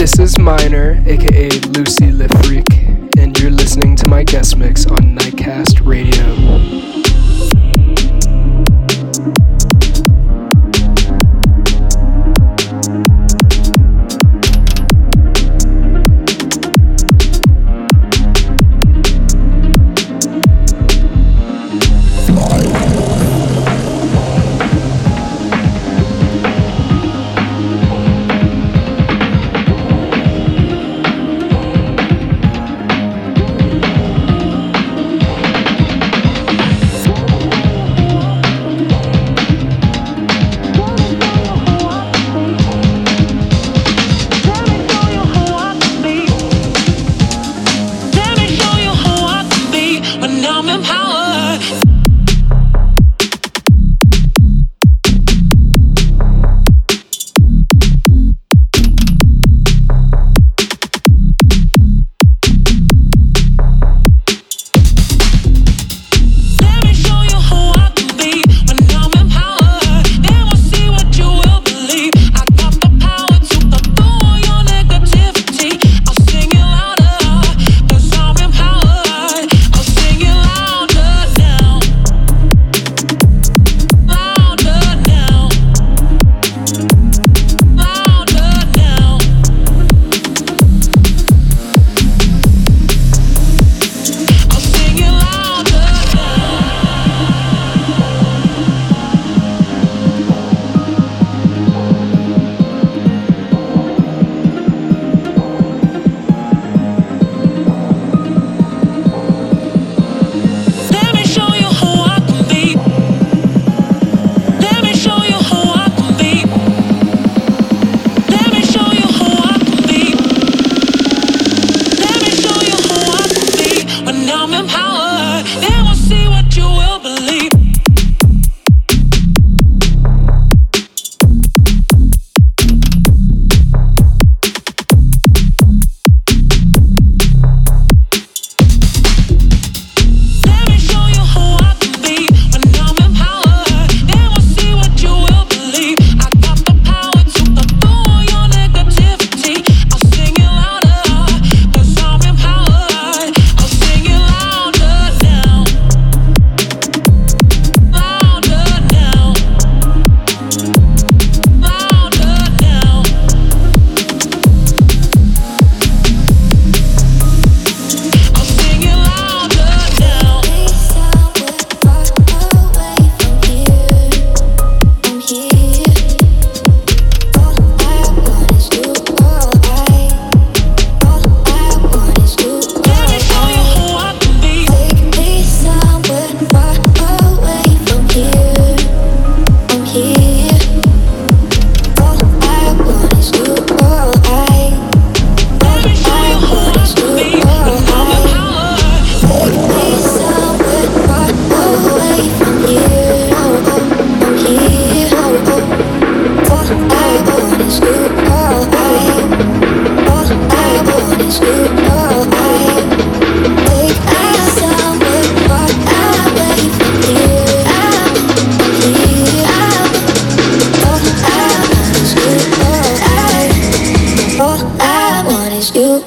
[0.00, 2.64] This is Minor, aka Lucy Le Freak,
[3.18, 6.79] and you're listening to my guest mix on Nightcast Radio.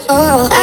[0.09, 0.62] Oh.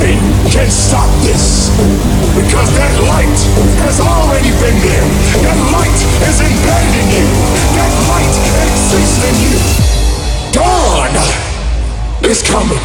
[0.00, 0.18] nothing
[0.50, 1.68] can stop this.
[2.34, 3.40] Because that light
[3.84, 5.04] has already been there.
[5.44, 7.26] That light is embedded in you.
[7.76, 9.56] That light exists in you.
[10.52, 11.12] Dawn
[12.24, 12.80] is coming.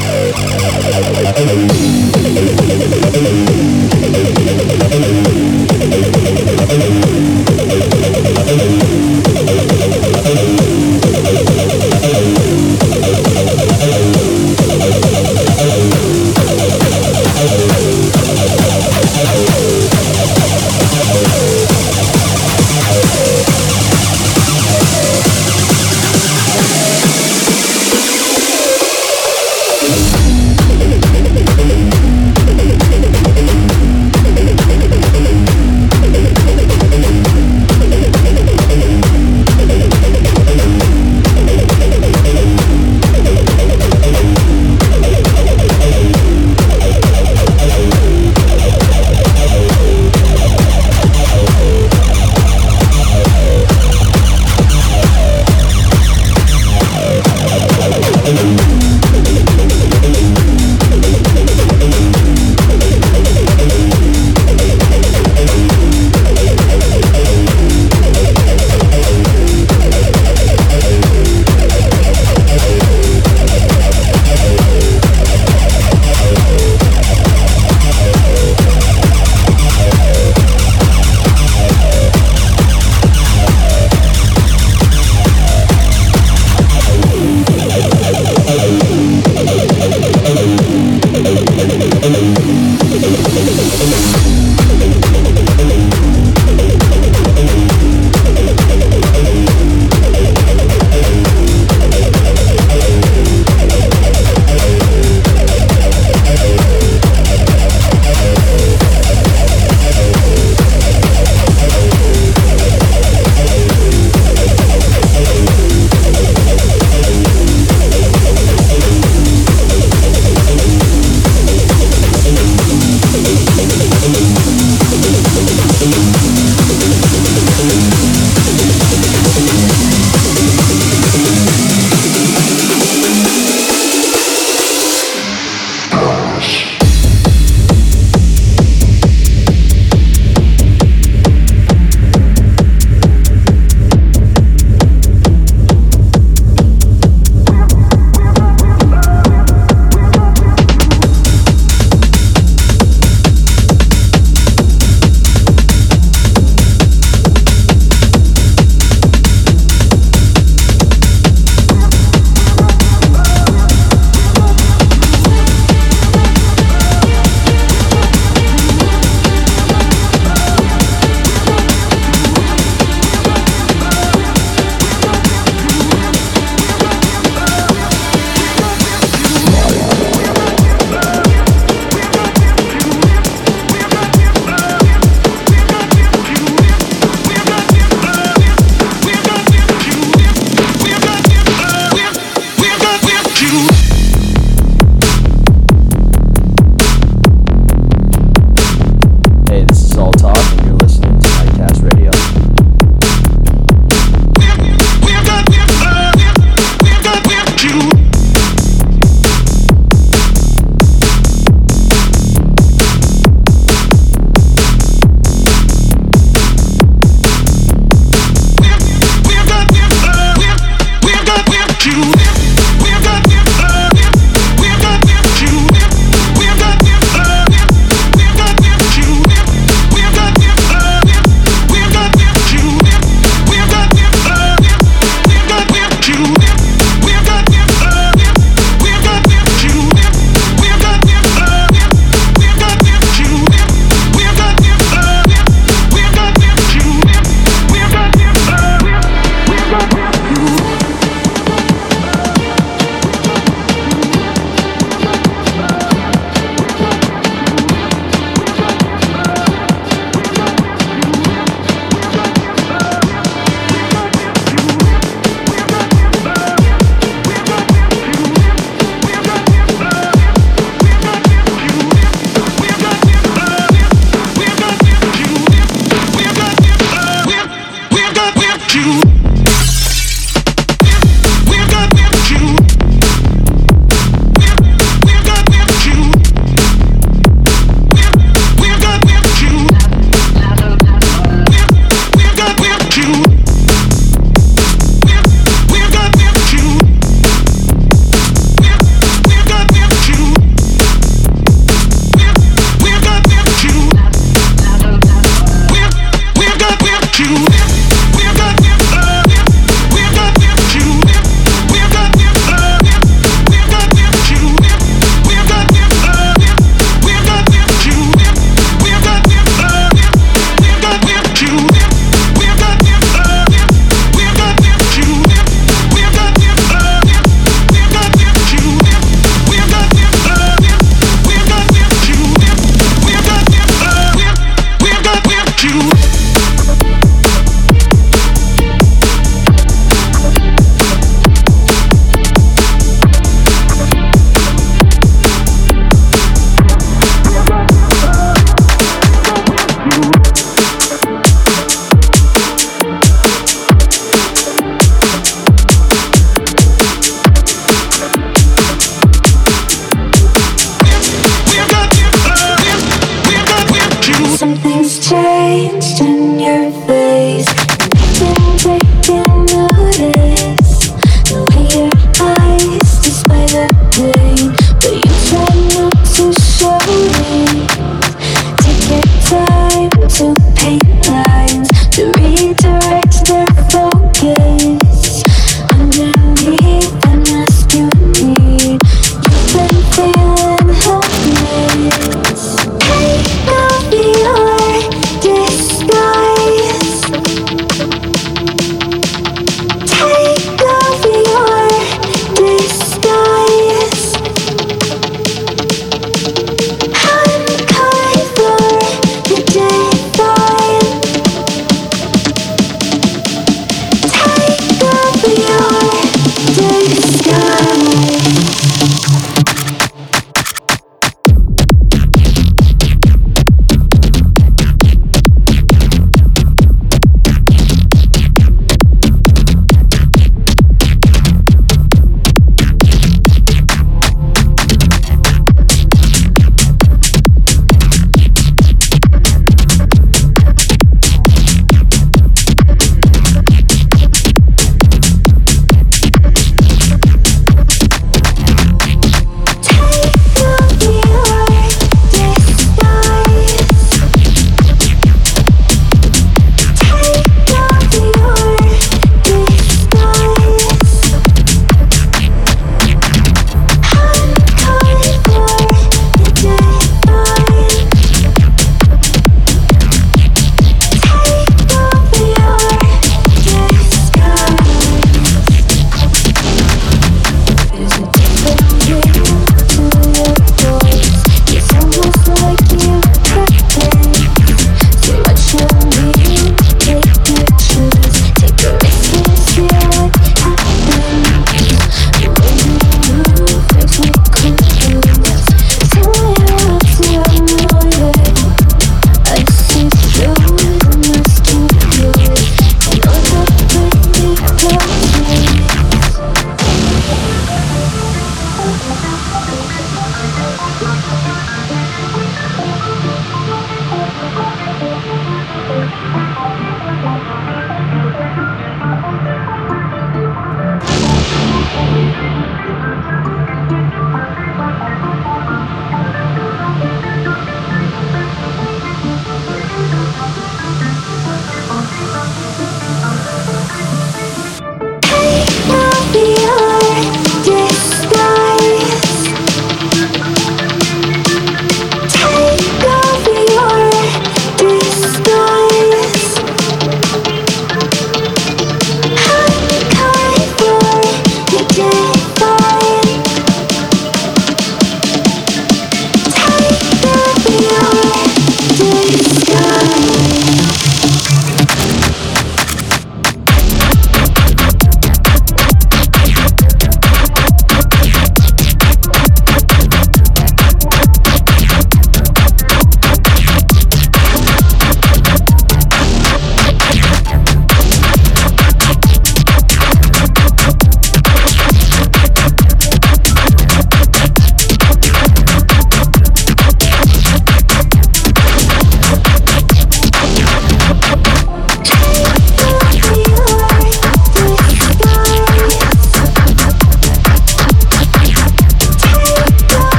[9.71, 9.72] you.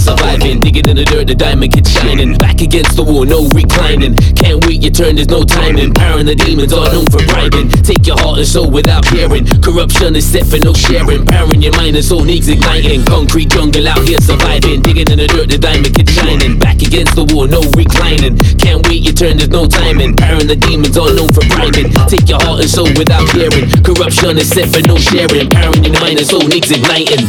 [0.96, 2.40] The dirt, the diamond keeps shining.
[2.40, 4.16] Back against the wall, no reclining.
[4.32, 5.92] Can't wait your turn, there's no timing.
[5.92, 7.68] Powering the demons, all known for bribing.
[7.84, 9.44] Take your heart and soul without caring.
[9.60, 11.28] Corruption is set for no sharing.
[11.28, 13.04] Powering your mind and soul needs igniting.
[13.04, 14.80] Concrete jungle out here surviving.
[14.80, 16.56] Digging in the dirt, the diamond keeps shining.
[16.56, 18.40] Back against the wall, no reclining.
[18.56, 20.16] Can't wait your turn, there's no timing.
[20.16, 21.92] Powering the demons, all known for bribing.
[22.08, 23.68] Take your heart and soul without caring.
[23.84, 25.52] Corruption is set for no sharing.
[25.52, 27.28] Powering your mind and soul needs igniting.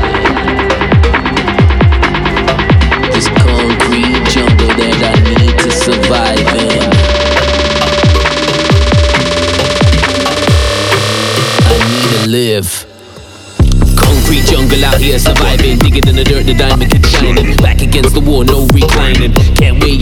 [18.01, 19.50] against the wall, no reclining.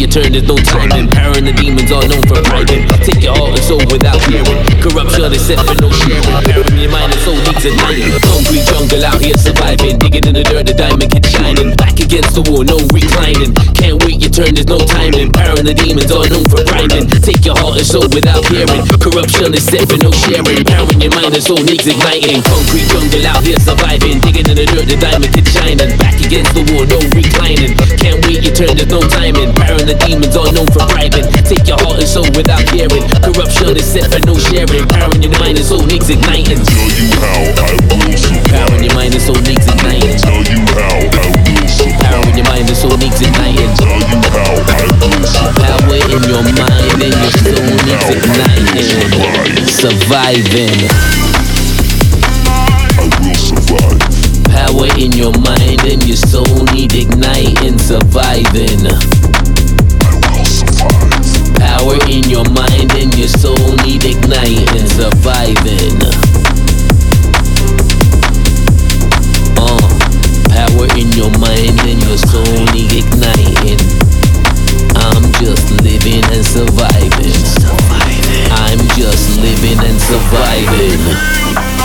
[0.10, 0.58] Turn, no
[1.50, 2.86] the demons, all known for bribing.
[3.06, 4.58] Take your heart and soul without hearing.
[4.82, 6.26] Corruption is set for no sharing.
[6.78, 7.72] Your mind and soul needs a.
[8.26, 10.02] Concrete jungle out here surviving.
[10.02, 11.78] Digging in the dirt, the diamond keeps shining.
[11.78, 13.54] Back against the wall, no reclining.
[13.78, 15.30] Can't wait your turn, there's no timing.
[15.30, 17.06] Powering the demons, all known for bribing.
[17.22, 18.82] Take your heart and soul without hearing.
[18.98, 20.66] Corruption is set for no sharing.
[20.66, 22.42] Powering your mind and soul needs igniting.
[22.42, 24.18] Concrete jungle out here surviving.
[24.26, 25.94] Digging in the dirt, the diamond keeps shining.
[26.02, 27.78] Back against the wall, no reclining.
[28.00, 29.54] Can't wait your turn, there's no timing.
[29.54, 31.28] Powering the demons, all known for bribing.
[31.46, 33.06] Take your heart and soul without caring.
[33.24, 34.86] Corruption is set for no sharing.
[34.88, 36.62] Powering your mind and soul needs igniting.
[36.62, 38.50] Tell you how I will survive.
[38.54, 40.18] Powering your mind and soul needs igniting.
[40.20, 42.00] Tell you how I will survive.
[42.00, 43.72] Powering your mind and soul needs igniting.
[43.80, 45.60] Tell you how I will survive.
[45.60, 49.66] Power in your mind and your soul needs igniting.
[49.68, 50.80] Surviving.
[52.46, 54.00] I will survive.
[54.50, 57.78] Power in your mind and your soul need igniting.
[57.80, 59.49] Surviving.
[61.62, 62.10] I will survive.
[62.10, 64.88] Power in your mind and your soul need igniting.
[64.88, 66.00] Surviving.
[69.58, 69.90] Uh,
[70.50, 73.80] power in your mind and your soul need igniting.
[74.96, 77.34] I'm just living and surviving.
[78.52, 81.79] I'm just living and surviving.